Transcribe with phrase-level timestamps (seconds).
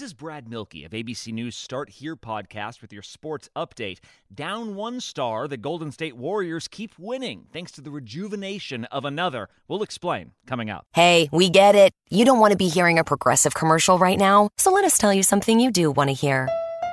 [0.00, 3.98] This is Brad Milkey of ABC News Start Here podcast with your sports update.
[4.34, 9.50] Down one star, the Golden State Warriors keep winning thanks to the rejuvenation of another.
[9.68, 10.86] We'll explain coming up.
[10.94, 11.92] Hey, we get it.
[12.08, 15.12] You don't want to be hearing a progressive commercial right now, so let us tell
[15.12, 16.48] you something you do want to hear.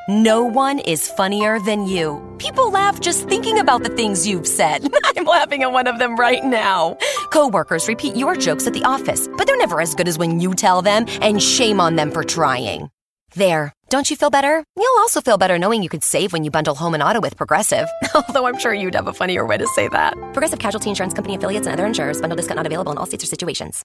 [0.09, 2.21] No one is funnier than you.
[2.39, 4.85] People laugh just thinking about the things you've said.
[5.05, 6.97] I'm laughing at one of them right now.
[7.31, 10.53] Coworkers repeat your jokes at the office, but they're never as good as when you
[10.53, 12.89] tell them, and shame on them for trying.
[13.33, 13.73] There.
[13.89, 14.63] Don't you feel better?
[14.75, 17.37] You'll also feel better knowing you could save when you bundle home and auto with
[17.37, 17.87] Progressive.
[18.15, 20.13] Although I'm sure you'd have a funnier way to say that.
[20.33, 22.19] Progressive Casualty Insurance Company affiliates and other insurers.
[22.19, 23.83] Bundle discount not available in all states or situations.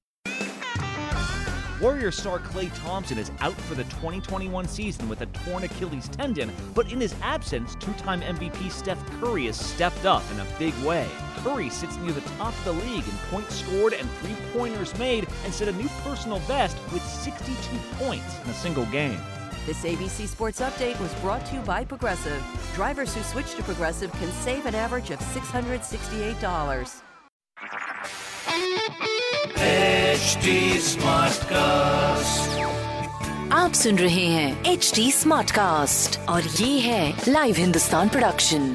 [1.81, 6.53] Warrior star Clay Thompson is out for the 2021 season with a torn Achilles tendon,
[6.75, 10.75] but in his absence, two time MVP Steph Curry has stepped up in a big
[10.85, 11.09] way.
[11.39, 15.27] Curry sits near the top of the league in points scored and three pointers made
[15.45, 17.57] and set a new personal best with 62
[17.99, 19.19] points in a single game.
[19.66, 22.42] This ABC Sports Update was brought to you by Progressive.
[22.76, 27.02] Drivers who switch to Progressive can save an average of $668.
[30.88, 32.58] Smart cast
[33.54, 38.70] आप सुन रहे हैं H D smart cast और ये है live Hindustan production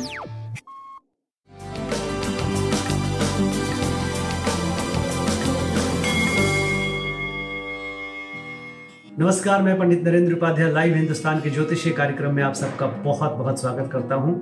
[9.19, 13.61] नमस्कार, मैं Pandit Narendra Upadhyay live Hindustan के ज्योतिषीय कार्यक्रम में आप सबका बहुत बहुत
[13.61, 14.33] स्वागत करता हूँ।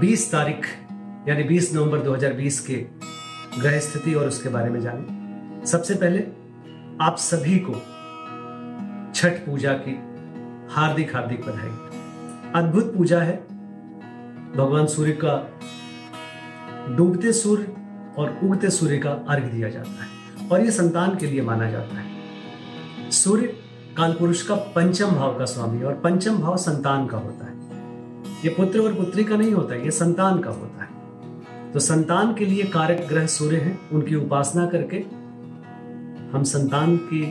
[0.00, 0.66] 20 तारीख,
[1.28, 2.74] यानी 20 नवंबर 2020 के
[3.60, 6.18] ग्रह स्थिति और उसके बारे में जाने। सबसे पहले,
[7.00, 7.72] आप सभी को
[9.14, 9.96] छठ पूजा की
[10.70, 11.70] हार्दिक हार्दिक बधाई।
[12.54, 13.36] अद्भुत पूजा है।
[14.56, 15.50] भगवान सूर्य का
[16.96, 17.66] डूबते सूर्य
[18.18, 22.00] और उगते सूर्य का अर्घ दिया जाता है और यह संतान के लिए माना जाता
[22.00, 22.09] है।
[23.10, 23.46] सूर्य
[23.96, 27.58] कालपुरुष का पंचम भाव का स्वामी और पंचम भाव संतान का होता है।
[28.44, 32.44] ये पुत्र और पुत्री का नहीं होता, ये संतान का होता है। तो संतान के
[32.44, 34.96] लिए कारक ग्रह सूर्य है, उनकी उपासना करके
[36.32, 37.22] हम संतान की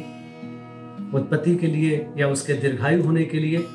[1.17, 3.67] उत्पत्ति के लिए या उसके दीर्घायु होने के लिए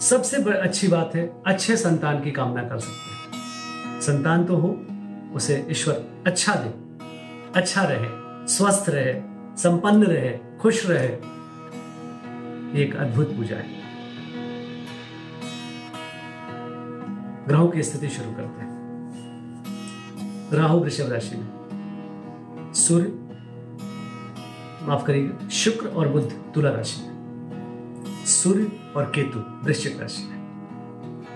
[0.00, 4.68] सबसे अच्छी बात है, अच्छे संतान की कामना कर सकते हैं। संतान तो हो,
[5.34, 6.72] उसे ईश्वर अच्छा दे
[7.56, 8.08] अच्छा रहे,
[8.48, 9.12] स्वस्थ रहे
[9.56, 11.08] संपन्न रहे, खुश रहे,
[12.82, 13.80] एक अद्भुत पूजा है।
[17.48, 18.70] ग्रहों की स्थिति शुरू करते हैं।
[20.52, 21.48] राहु वृषभ राशि में।
[22.74, 23.12] सूर्य,
[24.86, 27.10] माफ़ करिए, शुक्र और बुद्ध तुला राशि में।
[28.26, 30.40] सूर्य और केतु वृश्चिक राशि में।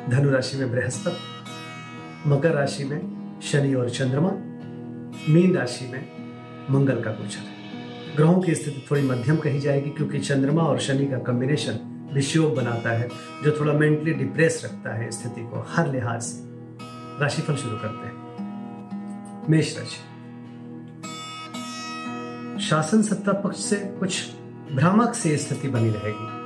[0.08, 4.30] धनु राशि में बृहस्पति, मकर राशि में शनि और चंद्रमा,
[5.32, 6.08] मीन राशि में
[6.70, 7.63] मंगल का गोचर है।
[8.16, 11.78] ग्रहों की स्थिति थोड़ी मध्यम कही जाएगी क्योंकि चंद्रमा और शनि का कॉम्बिनेशन
[12.14, 13.08] विषयोग बनाता है,
[13.44, 16.42] जो थोड़ा मेंटली डिप्रेस रखता है स्थिति को हर लिहाज से।
[17.20, 18.24] राशिफल शुरू करते हैं।
[19.50, 20.14] मेष राशि।
[22.60, 24.30] शासन सत्ता पक्ष से कुछ
[24.74, 26.44] भ्रामक से स्थिति बनी रहेगी।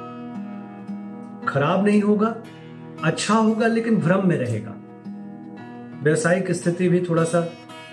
[1.46, 2.36] खराब नहीं होगा
[3.04, 4.74] अच्छा होगा, लेकिन भ्रम में रहेगा।
[6.02, 7.40] व्यवसायिक स्थिति भी थोड़ा सा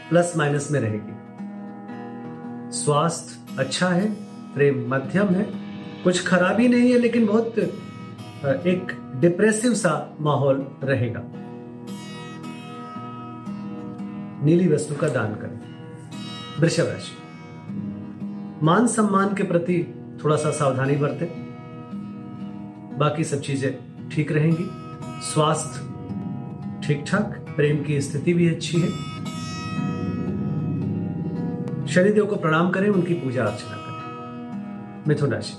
[0.09, 1.15] प्लस माइनस में रहेगी।
[2.77, 4.13] स्वास्थ्य अच्छा है,
[4.53, 5.43] प्रेम मध्यम है।
[6.03, 7.57] कुछ खराबी नहीं है, लेकिन बहुत
[8.67, 11.21] एक डिप्रेसिव सा माहौल रहेगा।
[14.45, 15.59] नीली वस्तु का दान करें।
[16.59, 17.17] वृषभ राशि।
[18.65, 19.81] मान सम्मान के प्रति
[20.23, 21.27] थोड़ा सा सावधानी बरतें।
[22.97, 23.77] बाकी सब चीज़ें
[24.09, 24.67] ठीक रहेंगी।
[25.23, 29.14] स्वास्थ्य ठीक ठाक प्रेम की स्थिति भी अच्छी है।
[31.95, 35.53] शनिदेव को प्रणाम करें, उनकी पूजा अर्चना करें। मिथुन राशि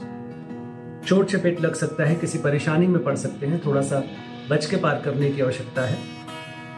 [1.07, 4.03] चोट चपेट लग सकता है, किसी परेशानी में पड़ सकते हैं थोड़ा सा
[4.51, 5.99] बच के पार करने की आवश्यकता है।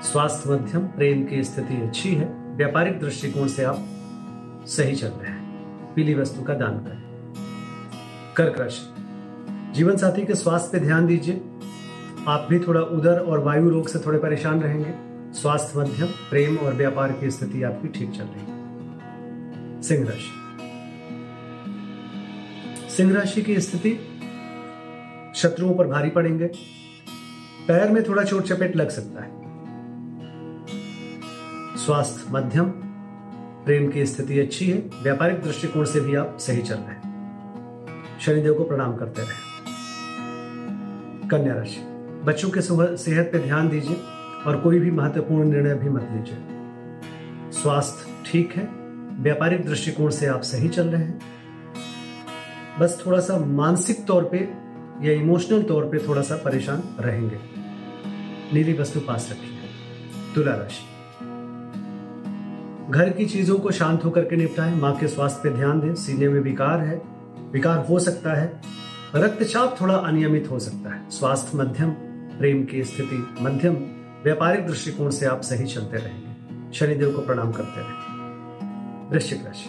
[0.03, 3.85] स्वास्थ्य मध्यम, प्रेम की स्थिति अच्छी है, व्यापारिक दृष्टिकोण से आप
[4.67, 7.03] सही चल रहे हैं। पीली वस्तु का दान करें।
[8.37, 9.05] कर्क राशि
[9.73, 11.41] जीवन साथी के स्वास्थ्य पे ध्यान दीजिए।
[12.29, 14.94] आप भी थोड़ा उदर और वायु रोग से थोड़े परेशान रहेंगे।
[15.32, 18.57] स्वास्थ्य मध्यम, प्रेम और व्यापार की स्थिति आपकी ठीक चल रही है।
[19.83, 20.31] सिंह राशि
[22.91, 23.91] सिंह राशि की स्थिति,
[25.35, 26.47] शत्रुओं पर भारी पड़ेंगे।
[27.69, 29.31] पैर में थोड़ा चोट चपेट लग सकता है।
[31.77, 32.65] स्वास्थ्य मध्यम,
[33.65, 38.55] प्रेम की स्थिति अच्छी है। व्यापारिक दृष्टिकोण से भी आप सही चल रहे हैं। शनिदेव
[38.55, 39.47] को प्रणाम करते रहे।
[41.29, 41.81] कन्या राशि,
[42.25, 42.61] बच्चों के
[42.97, 43.97] सेहत पर ध्यान दीजिए
[44.47, 46.39] और कोई भी महत्वपूर्ण निर्णय भी मत लीजिए।
[47.53, 48.78] स्वास्थ्य ठीक है
[49.20, 51.20] व्यापारिक दृष्टिकोण से आप सही चल रहे हैं।
[52.81, 54.49] बस थोड़ा सा मानसिक तौर पे
[55.06, 57.38] या इमोशनल तौर पे थोड़ा सा परेशान रहेंगे।
[58.55, 59.59] नीली वस्तु पास रखिए
[60.35, 60.85] तुला राशि।
[62.93, 66.29] घर की चीज़ों को शांत होकर के निपटाएँ। माँ के स्वास्थ्य पे ध्यान दें। सीने
[66.29, 67.03] में विकार है।
[67.53, 68.62] विकार हो सकता है।
[69.15, 71.91] रक्तचाप थोड़ा अनियमित हो सकता है। स्वास्थ्य मध्यम,
[72.38, 73.75] प्रेम की स्थिति मध्यम।
[74.25, 76.29] व्यापारिक दृष्टिकोण से आप सही चलते रहेंगे।
[76.73, 78.07] शनिदेव को प्रणाम करते रहें।
[79.10, 79.69] वृश्चिक राशि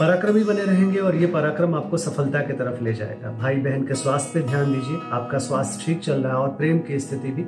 [0.00, 3.94] पराक्रमी बने रहेंगे और ये पराक्रम आपको सफलता की तरफ़ ले जाएगा। भाई बहन के
[3.94, 7.44] स्वास्थ्य पे ध्यान दीजिए। आपका स्वास्थ्य ठीक चल रहा है और प्रेम की स्थिति भी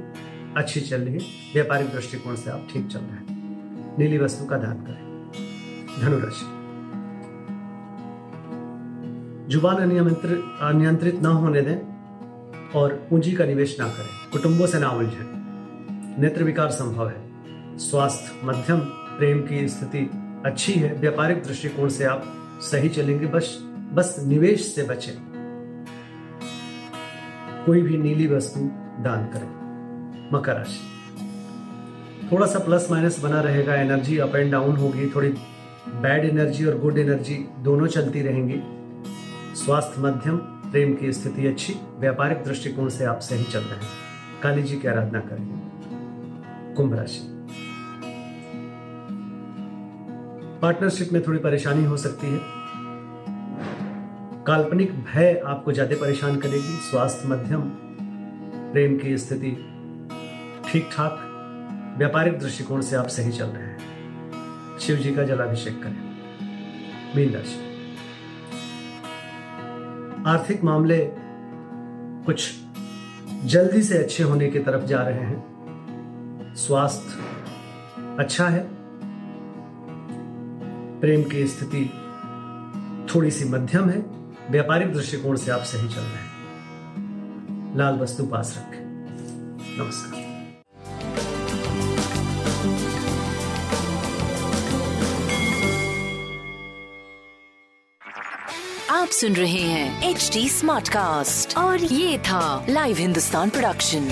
[0.56, 1.20] अच्छी चल रही है।
[1.54, 5.30] व्यापारिक दृष्टिकोण से आप ठीक चल रहे हैं। नीली वस्तु का दान करें।
[6.00, 6.46] धनुराशि।
[9.52, 11.76] ज़ुबान अनियंत्रित अनियंत्रित न होने दें
[12.70, 18.46] और पूंजी का निवेश ना करें। कुटुंबों से ना उलझें। नेत्र विकार संभव है। स्वास्थ्य
[18.46, 18.80] मध्यम
[19.20, 20.10] प्रेम की स्थिति
[20.46, 22.24] अच्छी है, व्यापारिक दृष्टिकोण से आप
[22.60, 23.58] सही चलेंगे, बस
[23.92, 25.12] बस निवेश से बचें।
[27.66, 28.60] कोई भी नीली वस्तु
[29.02, 29.48] दान करें।
[30.32, 30.80] मकर राशि।
[32.32, 35.28] थोड़ा सा प्लस माइनस बना रहेगा एनर्जी अप एंड डाउन होगी, थोड़ी
[35.88, 38.62] बैड एनर्जी और गुड एनर्जी दोनों चलती रहेंगी।
[39.56, 43.88] स्वास्थ्य मध्यम, प्रेम की स्थिति अच्छी, व्यापारिक दृष्टिकोण से आप सही चल रहे हैं।
[44.42, 45.46] काली जी की आराधना करें।
[46.74, 47.39] कुंभ राशि।
[50.62, 52.38] पार्टनरशिप में थोड़ी परेशानी हो सकती है।
[54.46, 57.60] काल्पनिक भय आपको ज़्यादा परेशान करेगी। स्वास्थ्य मध्यम,
[58.72, 59.50] प्रेम की स्थिति
[60.68, 61.26] ठीक ठाक
[61.98, 67.58] व्यापारिक दृष्टिकोण से आप सही चल रहे हैं। शिव जी का जलाभिषेक करें। मीन राशि।
[70.26, 70.98] आर्थिक मामले
[72.26, 72.50] कुछ
[73.44, 78.79] जल्दी से अच्छे होने की तरफ़ जा रहे हैं। स्वास्थ्य अच्छा है।
[81.00, 81.90] प्रेम की स्थिति
[83.14, 83.98] थोड़ी सी मध्यम है।
[84.50, 88.80] व्यापारिक दृष्टिकोण से आप सही चल रहे हैं। लाल वस्तु पास रखें।
[89.78, 90.30] नमस्कार।
[98.90, 104.08] आप सुन रहे हैं एच डी स्मार्ट कास्ट और ये था live Hindustan production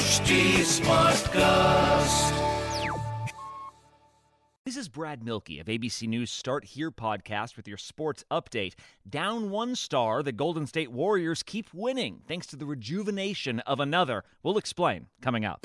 [0.00, 2.32] HD Smartcast.
[2.32, 2.51] This is
[4.92, 8.74] Brad Milkey of ABC News Start Here podcast with your sports update.
[9.08, 14.24] Down one star, the Golden State Warriors keep winning thanks to the rejuvenation of another.
[14.42, 15.64] We'll explain coming up.